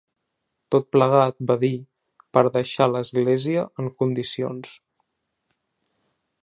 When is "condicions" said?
4.01-4.75